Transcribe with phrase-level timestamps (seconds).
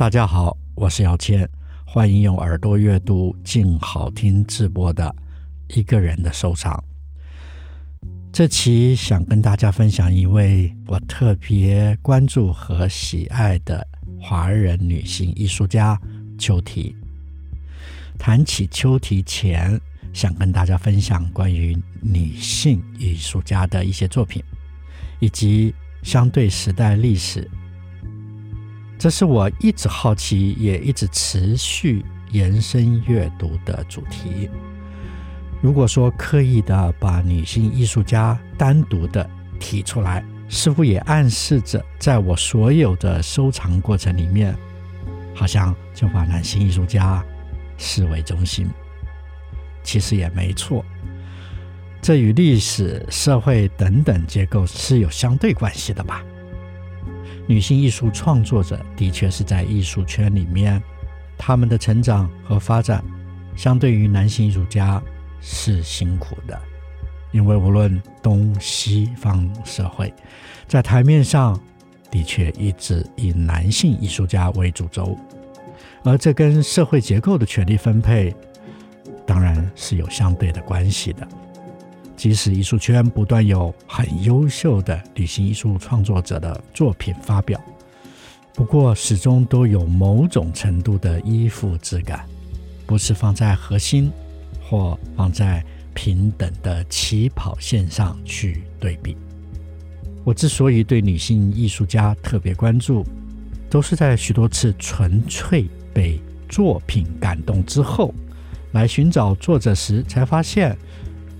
[0.00, 1.46] 大家好，我是姚谦，
[1.84, 5.14] 欢迎用耳朵阅读静好听直播的
[5.74, 6.82] 一个人的收藏。
[8.32, 13.86] 这期想跟大家分享一位我特别关注和喜爱的
[14.18, 16.00] 华人女性艺术家
[16.38, 16.96] 秋堤。
[18.18, 19.78] 谈起秋提前，
[20.14, 24.42] 想跟大家分享关于女性艺术家的一些作品，
[25.18, 27.46] 以及相对时代历史。
[29.00, 34.50] 这是我一直好奇，也一直持续延伸阅读的主题。
[35.62, 39.26] 如果说刻意的把女性艺术家单独的
[39.58, 44.54] 提出来，似乎也暗示着，在我所有的收藏过程里面，
[45.34, 47.24] 好像就把男性艺术家
[47.78, 48.68] 视为中心。
[49.82, 50.84] 其实也没错，
[52.02, 56.22] 这与历史、社会等等结构是有相对关系的吧？
[57.50, 60.80] 女性艺术创作者的确是在艺术圈里面，
[61.36, 63.02] 他们的成长和发展，
[63.56, 65.02] 相对于男性艺术家。
[65.42, 66.60] 是辛苦的，
[67.32, 70.12] 因为无论东西方社会，
[70.68, 71.58] 在台面上
[72.10, 75.16] 的确一直以男性艺术家为主轴，
[76.04, 78.36] 而这跟社会结构的权力分配
[79.26, 81.26] 当然是有相对的关系的。
[82.20, 87.58] 即使艺术圈不断有很优秀的女性艺术创作者的作品发表，
[88.52, 92.26] 不过始终都有某种程度的依附之感，
[92.84, 94.12] 不是放在核心。
[94.62, 95.64] 或放在
[95.94, 99.16] 平等的起跑线上去对比。
[100.22, 103.04] 我之所以对女性艺术家特别关注，
[103.68, 108.14] 都是在许多次纯粹被作品感动之后，
[108.70, 110.76] 来寻找作者时，才发现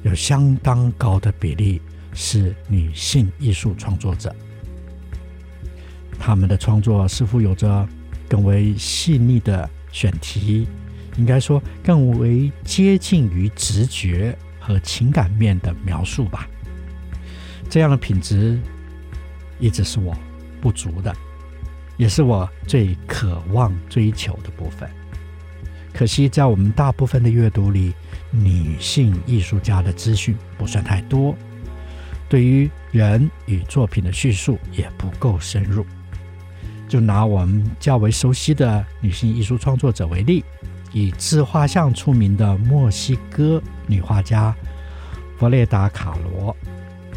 [0.03, 1.81] 有相当高的比例
[2.15, 4.35] 是女性艺术创作者。
[6.19, 7.89] 他们的创作似乎有着
[8.29, 10.67] 更为细腻的选题。
[11.17, 16.49] 应该说，更为接近于直觉和情感面的描述吧。
[17.69, 18.59] 这样的品质
[19.59, 20.17] 一直是我
[20.61, 21.15] 不足的，
[21.97, 24.89] 也是我最渴望追求的部分。
[25.93, 27.93] 可惜，在我们大部分的阅读里，
[28.31, 31.37] 女性艺术家的资讯不算太多，
[32.29, 35.85] 对于人与作品的叙述也不够深入。
[36.89, 40.45] 就拿我们较为熟悉的女性艺术创作者为例。
[40.93, 44.53] 以自画像出名的墨西哥女画家
[45.39, 46.57] 弗列达·卡罗，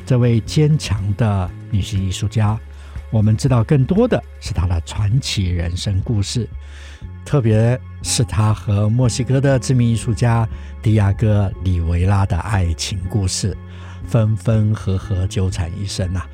[0.06, 2.56] 这位坚强的女性艺术家，
[3.10, 6.46] 我们知道更多的是他的传奇人生故事，
[7.24, 10.46] 特别是他和墨西哥的知名艺术家
[10.82, 13.56] 迪亚哥·里维拉的爱情故事，
[14.06, 16.28] 分分合合纠缠一生啊！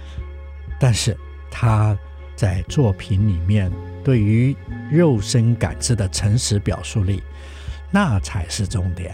[0.80, 1.16] 但是
[1.52, 1.96] 他
[2.36, 3.72] 在作品里面。
[4.02, 4.56] 对于
[4.90, 7.22] 肉身感知的诚实表述力，
[7.92, 9.14] 那才是重点。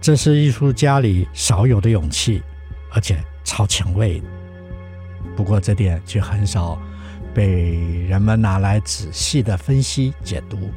[0.00, 2.42] 这是艺术家里少有的勇气，
[2.90, 4.20] 而且超前卫。
[5.36, 6.80] 不过这点却很少
[7.34, 10.70] 被人们拿来仔细的分析解读。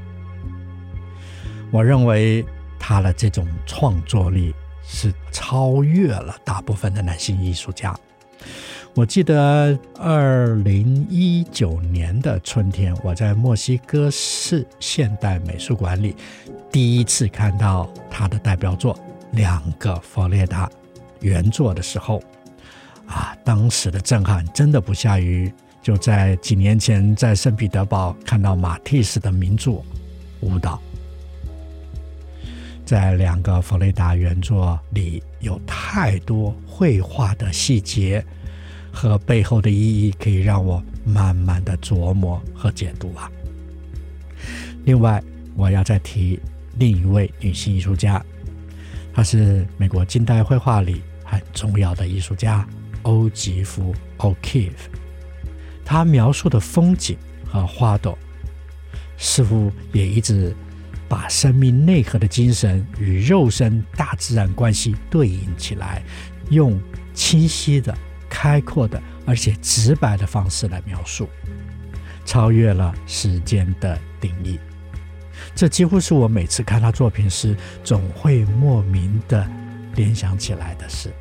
[1.71, 2.45] 我认为
[2.79, 7.93] 他的这种创作力是超越了大部分的男性艺术家。
[8.93, 16.15] 我记得二零一九年的春天，我在墨西哥市现代美术馆里
[16.71, 18.95] 第一次看到他的代表作
[19.31, 20.65] 《两个佛列达》
[21.19, 22.23] 原作的时候，
[23.05, 25.51] 啊，当时的震撼真的不下于
[25.85, 29.85] 就在几年前在圣彼得堡看到马蒂斯的名作
[30.47, 30.81] 《舞蹈》。
[32.83, 38.25] 在《两个弗雷达》原作里有太多绘画的细节。
[38.91, 43.29] 和背后的意义可以让我慢慢的琢磨和解读啊。
[44.85, 45.21] 另外，
[45.55, 46.39] 我要再提
[46.79, 48.23] 另一位女性艺术家，
[49.13, 52.67] 她是美国近代绘画里很重要的艺术家
[53.03, 55.04] 欧吉夫 （O'Keeffe）。
[55.85, 57.17] 他描述的风景
[57.47, 58.17] 和花朵，
[59.17, 60.53] 似乎也一直
[61.07, 66.03] 把生命内核的精神与肉身大自然关系对应起来，
[66.49, 66.77] 用
[67.13, 67.95] 清晰的。
[68.27, 71.29] 开阔的而且直白的方式来描述，
[72.25, 74.59] 超越了时间的定义。
[75.55, 79.49] 这几乎是我每次看他作品时，总会莫名的
[79.95, 81.13] 联想起来的事。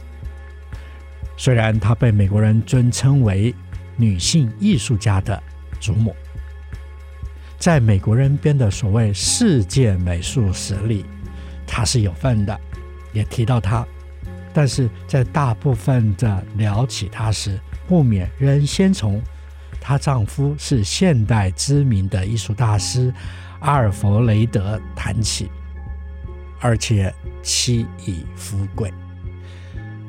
[1.37, 3.55] 虽然他被美国人尊称为
[3.97, 5.43] 女性艺术家的
[5.81, 6.15] 祖母，
[7.59, 11.05] 在美国人编的所谓世界美术史里，
[11.67, 12.61] 她是有份的，
[13.13, 13.87] 也提到她。
[14.53, 19.21] 但是在大部分的聊起她时，不免仍先从
[19.81, 23.13] 她丈夫是现代知名的艺术大师。
[23.61, 25.51] 阿尔弗雷德谈起，
[26.61, 27.13] 而且
[27.43, 28.93] 妻已富贵。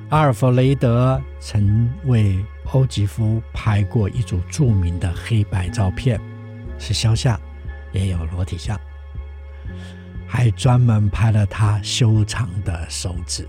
[0.09, 6.19] 阿尔弗雷德曾为欧吉夫拍过一组著名的黑白照片，
[6.77, 7.39] 是肖像，
[7.93, 8.79] 也有裸体像，
[10.27, 13.47] 还专门拍了他修长的手指。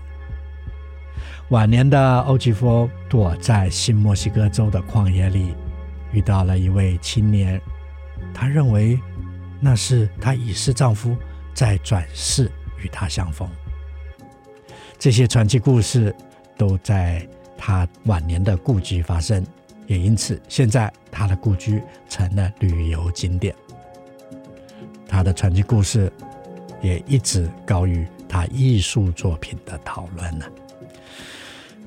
[1.49, 5.53] 晚年的欧吉夫躲在新墨西哥州的旷野里，
[6.11, 7.61] 遇到了一位青年，
[8.33, 8.99] 他认为。
[9.59, 11.17] 那是她已逝丈夫
[11.51, 13.49] 在转世与她相逢。
[14.99, 16.15] 这些传奇故事
[16.55, 19.45] 都在他晚年的故居发生，
[19.87, 23.55] 也因此现在他的故居成了旅游景点。
[25.07, 26.11] 他的传奇故事
[26.81, 30.45] 也一直高于他艺术作品的讨论呢。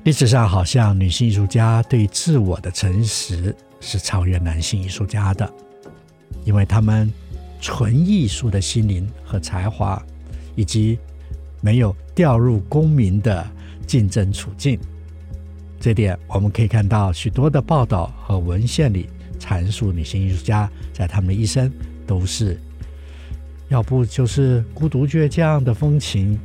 [0.03, 5.51] 历史上好像女性艺术家对自我的诚实是超越男性艺术家的，
[6.43, 7.11] 因为他们。
[7.63, 10.03] 纯艺术的心灵和才华，
[10.55, 10.97] 以及
[11.61, 13.47] 没有掉入功名的
[13.85, 14.79] 竞争处境，
[15.81, 21.69] 这点我们可以看到许多的报道和文献里阐述女性艺术家在他们的一生
[22.05, 22.57] 都是，
[23.67, 26.39] 要不就是孤独倔强的风情，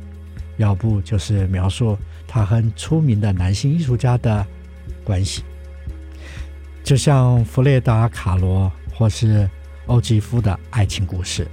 [0.57, 1.95] 要不就是描述
[2.27, 4.45] 她和出名的男性艺术家的
[5.03, 5.43] 关系，
[6.83, 9.47] 就像弗列达·卡罗或是。
[9.87, 11.47] 欧吉夫的爱情故事，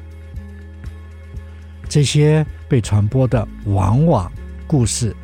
[1.88, 4.28] 这些被传播的往往
[4.66, 5.14] 故事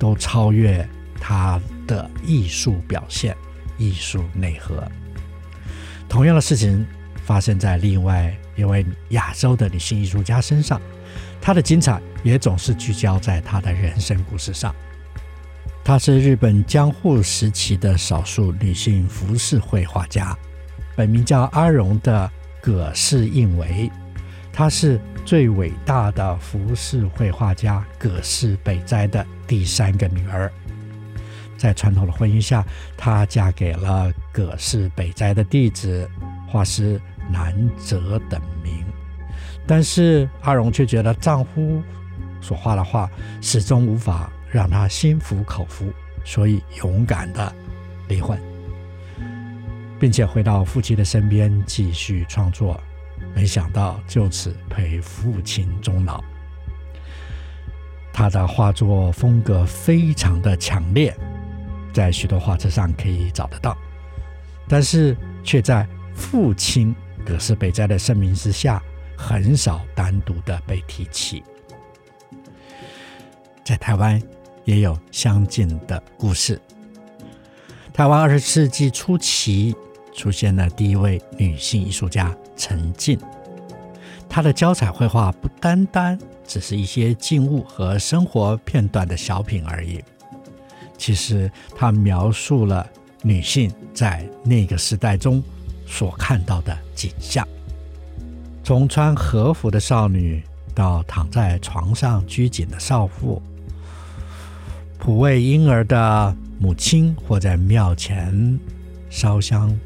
[0.00, 0.84] 都超越
[1.20, 3.36] 他的艺术表现、
[3.78, 4.86] 艺术内核。
[6.08, 6.86] 同样的事情
[7.24, 10.80] 发生在另外一位亚洲的女性艺术家身上，
[11.40, 14.74] 她的精彩也总是聚焦在她的人生故事上。
[15.84, 20.36] 她是日本江户时期的少数女性浮世绘画家，
[20.96, 22.30] 本名叫阿荣的。
[22.58, 23.88] 葛饰映唯，
[24.52, 30.50] 她是最伟大的浮世绘画家葛饰北斋的第三个女儿。
[31.56, 32.64] 在传统的婚姻下，
[32.96, 36.08] 她嫁给了葛饰北斋的弟子
[36.48, 37.00] 画师
[37.30, 38.84] 南泽等明。
[39.66, 41.82] 但是阿荣却觉得丈夫
[42.40, 43.10] 所画的画
[43.40, 45.92] 始终无法让她心服口服，
[46.24, 47.52] 所以勇敢的
[48.08, 48.38] 离婚。
[49.98, 52.78] 并且回到父亲的身边继续创作，
[53.34, 56.22] 没想到就此陪父亲终老。
[58.12, 61.16] 他的画作风格非常的强烈，
[61.96, 63.74] 在许多画册上可以找得到，
[64.68, 66.94] 但是却在父亲
[67.24, 68.82] 葛饰北斋的盛名之下，
[69.16, 71.42] 很少单独的被提起。
[73.64, 74.22] 在台湾
[74.66, 76.60] 也有相近的故事。
[77.94, 79.74] 台湾二十世纪初期，
[80.14, 83.18] 出现了第一位女性艺术家陈静，
[84.28, 90.04] 她的胶彩绘画不单单只是一些静物和生活片段的小品而已，
[90.96, 92.88] 其实它描述了
[93.22, 95.42] 女性在那个时代中
[95.86, 97.46] 所看到的景象，
[98.62, 100.42] 从穿和服的少女
[100.74, 103.42] 到躺在床上拘谨的少妇，
[104.98, 108.58] 哺喂婴儿的母亲或在庙前
[109.10, 109.76] 烧香。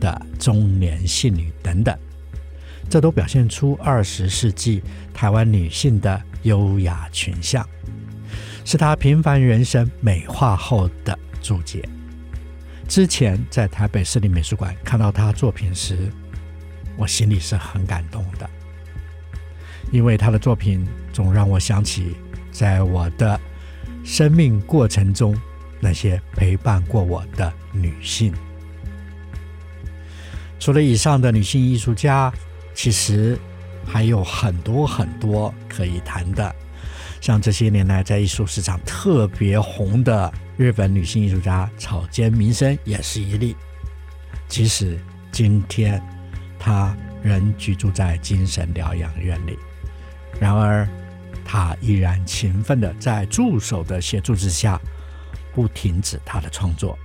[0.00, 1.96] 的中年信女等等，
[2.90, 4.82] 这都表现出二十世纪
[5.14, 7.64] 台湾女性的优雅群像，
[8.64, 11.88] 是她平凡人生美化后的注解。
[12.88, 16.12] 之前在台北市立美术馆看到她作品时，
[16.96, 18.48] 我心里是很感动的，
[19.90, 22.16] 因为她的作品总让我想起
[22.50, 23.40] 在我的
[24.04, 25.34] 生命过程中
[25.80, 28.32] 那些陪伴过我的女性。
[30.60, 32.32] 除了以上的女性艺术家，
[32.74, 33.38] 其实
[33.86, 36.54] 还有很多很多可以谈的。
[37.22, 43.56] 像这些年来在艺术市场特别红的日本女性艺术家草间弥生也是一例。
[44.48, 44.98] 即使
[45.30, 46.02] 今天
[46.58, 49.56] 她仍居住在精神疗养院里，
[50.40, 50.86] 然而
[51.44, 54.80] 她依然勤奋地在助手的协助之下，
[55.54, 56.98] 不停止她的创作。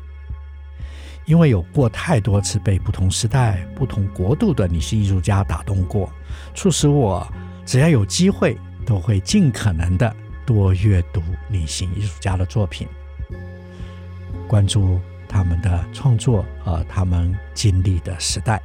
[1.25, 6.11] 因为有过太多次被不同时代、不同国度的女性艺术家打动过，
[6.55, 7.31] 促使我
[7.67, 8.57] 只要有机会，
[8.87, 10.15] 都会尽可能的
[10.45, 12.87] 多阅读女性艺术家的作品，
[14.47, 18.61] 关注他们的创作和他们经历的时代。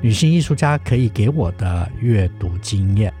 [0.00, 3.12] 女性艺术家可以给我的阅读经验，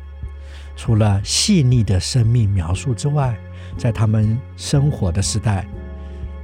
[0.76, 3.36] 除了细腻的生命描述之外，
[3.76, 5.66] 在他们生活的时代。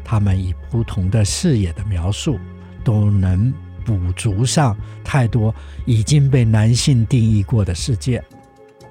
[0.09, 2.39] 他们以不同的视野的描述，
[2.85, 3.53] 都能
[3.85, 5.53] 补足上太多
[5.85, 8.23] 已经被男性定义过的世界，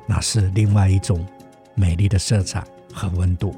[0.07, 1.25] 那是另外一种
[1.73, 3.55] 美丽的色彩和温度。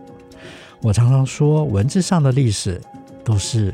[0.82, 2.82] 我常常说，文字上的历史
[3.24, 3.74] 都是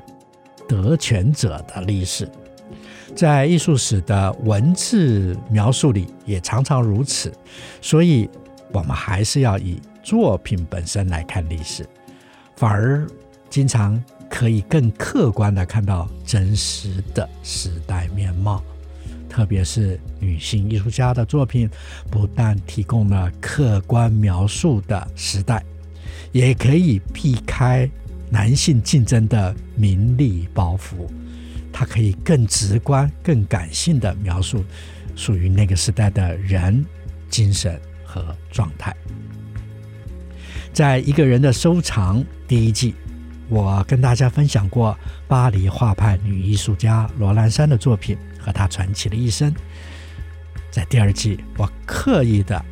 [0.67, 2.29] 得权者的历史，
[3.15, 7.31] 在艺术史的文字描述里也常常如此。
[7.81, 8.29] 所以，
[8.71, 11.87] 我们还是要以作品本身来看历史，
[12.55, 13.07] 反而。
[13.49, 18.63] 经常可以更客观地看到真实的时代面貌，
[19.33, 21.67] 特别是女性艺术家的作品，
[22.11, 25.65] 不但提供了客观描述的时代，
[26.31, 27.89] 也可以避开
[28.29, 31.09] 男性竞争的名利包袱。
[31.71, 34.63] 它可以更直观、更感性地描述
[35.15, 36.85] 属于那个时代的人、
[37.27, 38.95] 精神和状态。
[40.71, 42.93] 在一个人的收藏第一季。
[43.49, 44.97] 我跟大家分享过
[45.27, 49.53] 巴黎画派女艺术家罗兰珊的作品和他传奇的一生。
[50.69, 52.63] 在第二季，我刻意的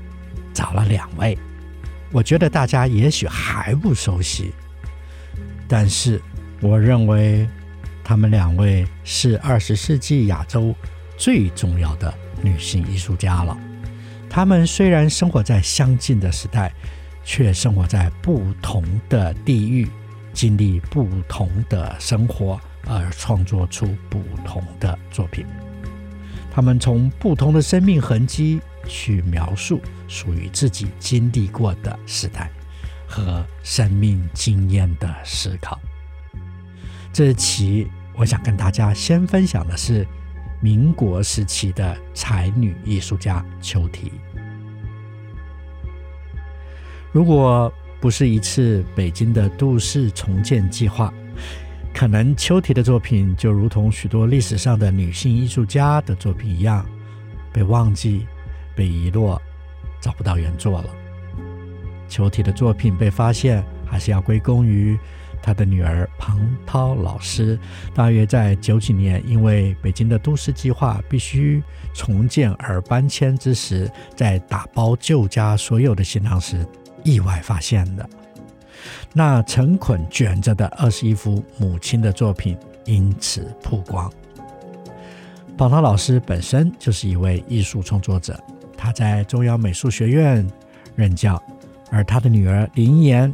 [0.53, 1.37] 找了两位，
[2.11, 4.51] 我觉得大家也许还不熟悉，
[5.67, 6.21] 但是
[6.59, 7.47] 我认为
[8.03, 10.75] 他们两位是二十世纪亚洲
[11.17, 12.13] 最重要的
[12.43, 13.57] 女性艺术家了。
[14.29, 16.73] 她们虽然生活在相近的时代，
[17.23, 19.87] 却生活在不同的地域。
[20.33, 25.45] 经历不同的生活而创作出不同的作品，
[26.51, 29.79] 他们从不同的生命痕迹去描述
[30.09, 32.51] 属于自己经历过的时代
[33.07, 35.79] 和生命经验的思考。
[37.13, 40.05] 这期我想跟大家先分享的是
[40.61, 44.11] 民国时期的才女艺术家秋堤。
[47.13, 51.13] 如果不是一次北京的都市重建计划，
[51.93, 56.85] 可能秋堤的作品就如同许多历史上的女性艺术家的作品一样，
[57.53, 58.25] 被忘记、
[58.75, 59.39] 被遗落，
[59.99, 60.89] 找不到原作了。
[62.09, 64.97] 秋堤的作品被发现，还是要归功于
[65.43, 67.59] 他的女儿庞涛老师。
[67.93, 71.61] 大约在九几年，因为北京的都市计划必须
[71.93, 76.65] 重建而搬迁之时，在打包旧家所有的行囊时。
[77.03, 78.07] 意外发现的
[79.13, 84.11] 那成捆卷着的二十一幅母亲的作品因此曝光。
[85.57, 88.39] 宝涛老师本身就是一位艺术创作者，
[88.75, 90.45] 他在中央美术学院
[90.95, 91.41] 任教，
[91.91, 93.31] 而他的女儿林妍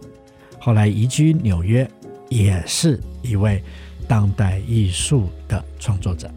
[0.60, 1.90] 后来移居纽约，
[2.28, 3.64] 也是一位
[4.08, 6.30] 当代艺术的创作者。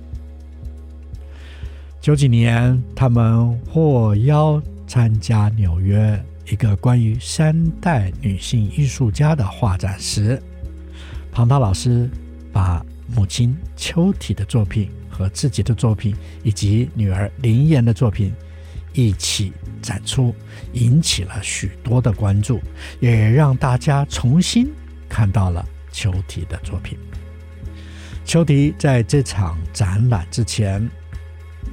[2.01, 6.23] 九几年，他们获邀参加纽约。
[6.51, 10.43] 一个关于三代女性艺术家的画展时，
[11.31, 12.11] 庞涛老师
[12.53, 18.35] 把母亲秋堤的作品和自己的作品以及女儿林妍的作品
[18.93, 20.35] 一起展出，
[20.73, 22.61] 引起了许多的关注，
[22.99, 24.69] 也让大家重新
[25.09, 26.99] 看到了秋堤的作品。
[28.25, 30.85] 秋堤在这场展览之前，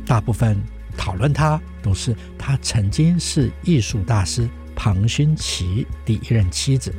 [0.05, 0.55] 大部分
[0.95, 4.47] 讨论她都是她曾经是艺术大师。
[4.79, 6.93] 庞勋奇第一任妻子，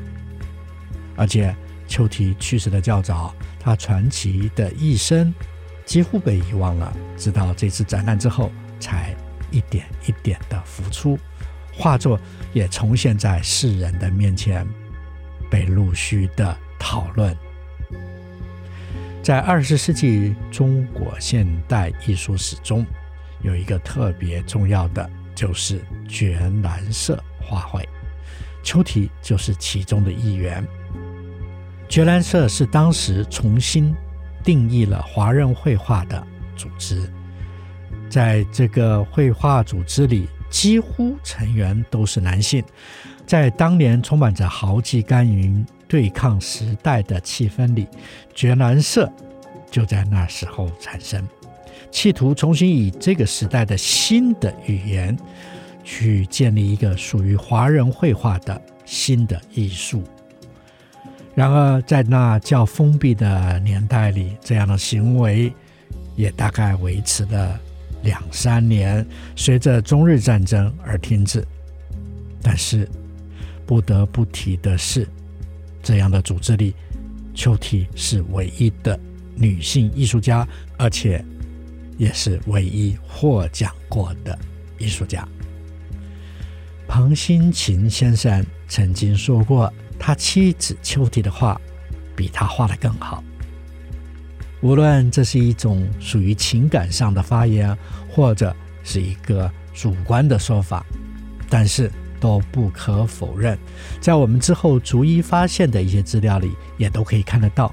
[1.16, 1.54] 而且
[1.86, 5.32] 秋提去世的较早，他传奇的一生
[5.86, 6.92] 几乎被遗忘了。
[7.16, 9.14] 直到这次展览之后，才
[9.52, 11.16] 一点一点的浮出，
[11.72, 12.18] 画作
[12.52, 14.66] 也重现在世人的面前，
[15.48, 17.34] 被陆续的讨论。
[19.22, 22.84] 在二十世纪中国现代艺术史中，
[23.42, 27.22] 有一个特别重要的，就是绝蓝色。
[27.48, 27.88] 画会，
[28.62, 30.62] 秋堤就是其中的一员。
[31.88, 33.94] 绝蓝社是当时重新
[34.44, 36.22] 定义了华人绘画的
[36.54, 37.10] 组织，
[38.10, 42.62] 在这个绘画组织里，几乎成员都是男性。
[43.26, 47.86] 在当年充满着豪气干云对抗时代的气氛里，
[48.34, 49.10] 绝蓝社
[49.70, 51.26] 就在那时候产生，
[51.90, 55.16] 企图重新以这个时代的新的语言。
[55.90, 60.04] 去建立一个属于华人绘画的新的艺术，
[61.34, 65.50] 然而，在那较封闭的年代里，这样的行为
[66.14, 67.58] 也大概维持了
[68.02, 69.04] 两三年，
[69.34, 71.42] 随着中日战争而停止。
[72.42, 72.86] 但是，
[73.64, 75.08] 不得不提的是，
[75.82, 76.74] 这样的组织里，
[77.34, 79.00] 秋体是唯一的
[79.34, 81.24] 女性艺术家，而且
[81.96, 84.38] 也是唯一获奖过的
[84.76, 85.26] 艺术家。
[86.88, 91.60] 彭新琴先生曾经说过，他妻子秋堤的画
[92.16, 93.22] 比他画的更好。
[94.62, 97.76] 无论这是一种属于情感上的发言，
[98.10, 100.84] 或者是一个主观的说法，
[101.48, 101.88] 但是。
[102.20, 103.56] 都不可否认，
[104.00, 107.72] 在我们之后逐一发现的一些资料里，也都可以看得到。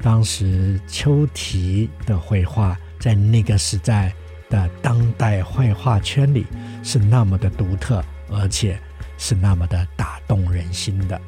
[0.00, 4.14] 当时秋提的绘画在那个时代
[4.48, 6.46] 的当代绘画圈里
[6.82, 8.78] 是那么的独特，而且
[9.16, 11.20] 是那么的打动人心的。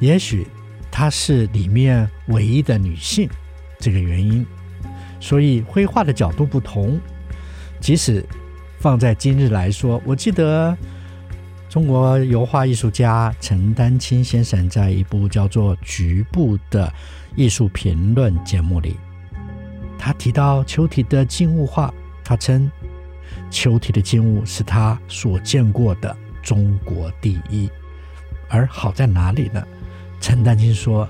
[0.00, 0.46] 也许
[0.90, 3.28] 她是里面唯一的女性，
[3.78, 4.46] 这个原因，
[5.20, 7.00] 所以绘画的角度不同，
[7.80, 8.24] 即使。
[8.80, 10.78] 放在今日来说，我记得
[11.68, 16.88] 中国油画艺术家陈丹青先生在一部叫做《局部》的
[17.34, 18.94] 艺术评论节目里，
[19.98, 22.70] 他提到秋体的静物画，他称
[23.50, 27.68] 秋堤的静物是他所见过的中国第一。
[28.48, 29.62] 而好在哪里呢？
[30.20, 31.08] 陈丹青说，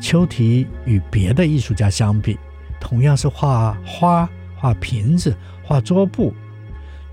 [0.00, 2.38] 秋堤与别的艺术家相比，
[2.80, 6.32] 同样是画花、画瓶子、画桌布。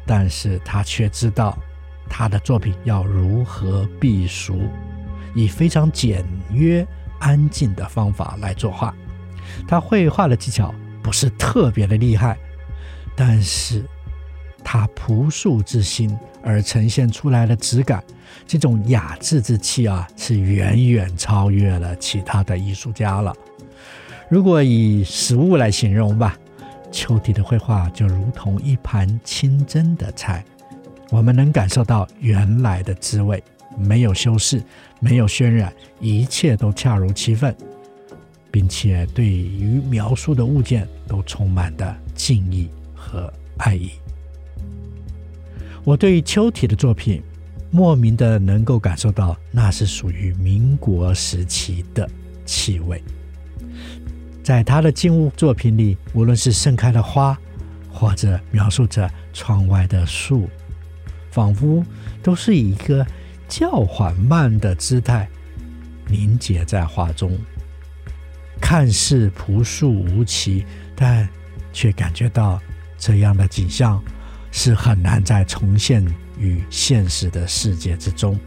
[0.05, 1.57] 但是他却知道
[2.09, 4.69] 他的作品要如何避俗，
[5.33, 6.85] 以非常简约、
[7.19, 8.93] 安静的方法来作画。
[9.67, 12.37] 他绘画的技巧不是特别的厉害，
[13.15, 13.83] 但是
[14.63, 18.03] 他朴素之心而呈现出来的质感，
[18.47, 23.33] 这种雅致之气啊，是远远超越了其他的艺术家了。
[24.29, 26.37] 如果以食物来形容吧。
[26.95, 30.45] 秋堤的绘画就如同一盘清真的菜，
[31.09, 33.43] 我们能感受到原来的滋味，
[33.75, 34.61] 没有修饰，
[34.99, 37.55] 没有渲染，一切都恰如其分，
[38.51, 43.89] 并且对于描述的物件都充满的敬意和爱意。
[45.85, 47.21] 我对于秋体的作品，
[47.69, 52.09] 莫名的能够感受到那是属于民国时期的
[52.45, 53.03] 气味。
[54.41, 57.37] 在他的静物作品里，无论是盛开的花，
[57.91, 60.49] 或者描述着窗外的树，
[61.31, 61.83] 仿佛
[62.21, 63.05] 都是以一个
[63.49, 65.27] 较缓慢的姿态
[66.07, 67.37] 凝结在画中，
[68.61, 70.65] 看似朴素无奇，
[70.95, 71.27] 但
[71.73, 72.61] 却感觉到
[72.97, 74.01] 这样的景象
[74.53, 76.01] 是很难再重现
[76.39, 78.39] 于现实的世界之中。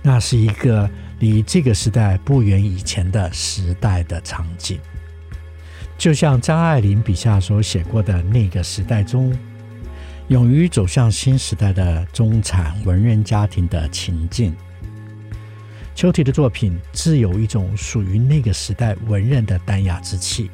[0.00, 0.88] 那是一个。
[1.20, 4.78] 离这个时代不远以前的时代的场景，
[5.98, 9.36] 就像张爱玲笔下所写过的那个时代中，
[10.28, 14.54] 勇于走向新时代的中产文人家庭的情境。
[15.92, 20.48] 秋堤的作品自有一种属于那个时代文人的淡雅之气，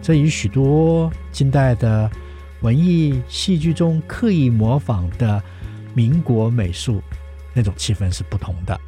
[0.00, 2.08] 这与许多近代的
[2.62, 5.42] 文艺戏剧中刻意模仿的
[5.94, 7.02] 民国美术
[7.54, 8.78] 那种气氛是不同的。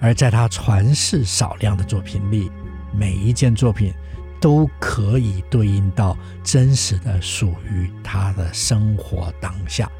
[0.00, 2.50] 而在他传世少量的作品里，
[2.96, 3.92] 每一件作品
[4.40, 9.90] 都可以对应到真实的属于他的生活当下，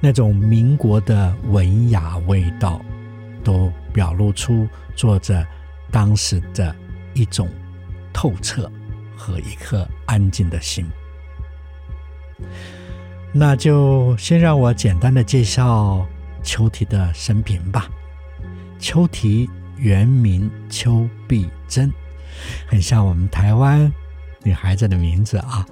[0.00, 2.84] 那种民国的文雅味道，
[3.44, 5.46] 都表露出作者
[5.92, 6.74] 当时的
[7.14, 7.48] 一种
[8.12, 8.68] 透彻
[9.16, 10.86] 和一颗安静的心。
[13.32, 16.06] 那就先让我简单的介绍
[16.42, 17.88] 秋堤的生平吧。
[18.78, 21.92] 秋提原名邱碧珍，
[22.66, 23.92] 很像我们台湾
[24.42, 25.66] 女孩子的名字啊。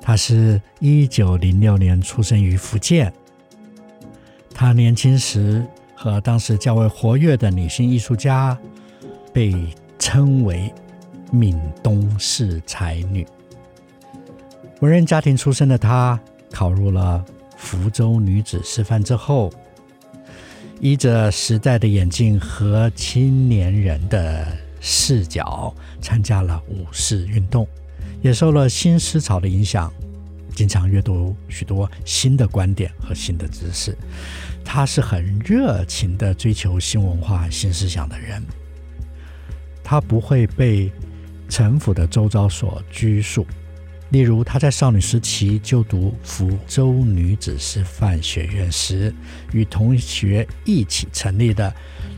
[0.00, 3.12] 她是一九零六年出生于福建。
[4.54, 8.56] 她年轻时和当时较为活跃的女性艺术家，
[9.32, 9.54] 被
[9.98, 10.72] 称为
[11.34, 13.26] “闽东市才女”。
[14.80, 16.18] 文人家庭出身的她，
[16.52, 17.24] 考入了
[17.56, 19.52] 福州女子师范之后。
[20.80, 24.46] 依着时代的眼镜和青年人的
[24.80, 27.66] 视角，参加了五四运动，
[28.20, 29.90] 也受了新思潮的影响，
[30.54, 33.96] 经常阅读许多新的观点和新的知识。
[34.62, 38.42] 他是很热情地追求新文化、新思想的人。
[39.82, 40.90] 他不会被
[41.48, 43.46] 陈腐的周遭所拘束，
[44.10, 49.14] 例如，他在少女时期就读福州女子师范学院时，
[49.52, 51.72] 与同学一起成立的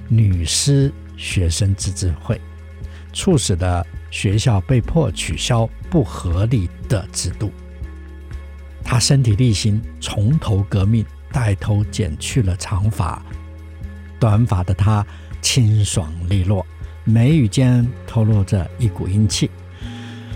[0.08, 2.40] 女师学生自治会，
[3.12, 7.52] 促使的学校被迫取消不合理的制度。
[8.82, 13.20] 他身体力行，从头革命，带头剪去了长发，
[14.20, 15.04] 短发的他
[15.42, 16.64] 清爽利落，
[17.06, 19.50] 眉宇间透露着一股英气。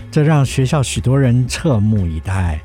[0.09, 2.59] 这让学校许多人侧目以待，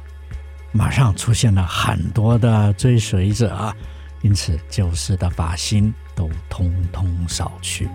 [0.73, 3.75] 马上出现了很多的追随者，
[4.23, 7.89] 因此旧式的发型都通通扫去。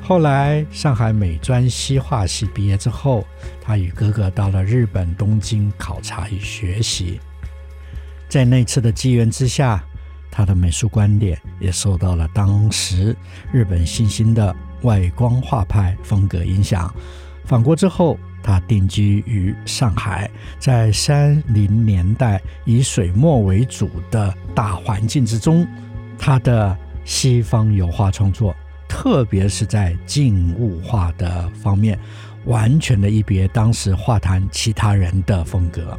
[0.00, 3.26] 后来，上海美专西画系毕业之后，
[3.60, 7.20] 他与哥哥到了日本东京考察与学习。
[8.28, 9.84] 在那次的机缘之下，
[10.30, 13.14] 他的美术观点也受到了当时
[13.52, 16.92] 日本新兴的外光画派风格影响。
[17.44, 25.66] 返国之后，他定居于上海，在三零年代以水墨为主的大环境之中，
[26.18, 28.54] 他的西方油画创作，
[28.86, 31.98] 特别是在静物画的方面，
[32.44, 35.98] 完全的一别当时画坛其他人的风格。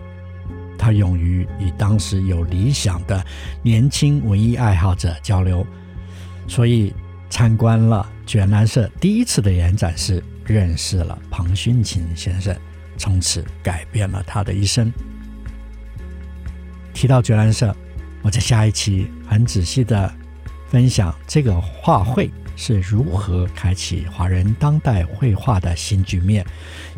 [0.77, 3.25] 他勇于与当时有理想的
[3.61, 5.65] 年轻文艺爱好者交流，
[6.47, 6.93] 所以
[7.29, 12.55] 参观了卷兰社第一次的联展时，认识了庞勋琴先生，
[12.97, 14.91] 从此改变了他的一生。
[16.93, 17.75] 提到卷兰社，
[18.21, 20.11] 我在下一期很仔细地
[20.67, 26.45] 分享这个画会是如何开启华人当代绘画的新局面，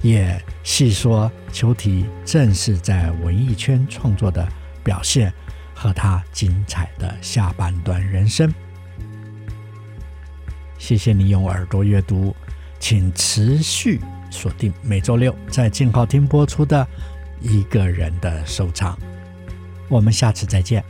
[0.02, 4.48] 也细说邱提正是在文艺圈创作的
[4.84, 5.32] 表现
[5.76, 8.52] 和他精彩的下半段人生。
[10.82, 12.36] 谢谢你用耳朵阅读。
[12.80, 16.84] 请持续锁定每周六在静好听播出的
[17.40, 18.96] 《一个人的收藏》，
[19.88, 20.84] 我们下次再见。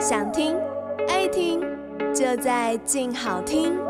[0.00, 0.56] 想听
[1.08, 1.60] 爱听，
[2.14, 3.87] 就在静好听。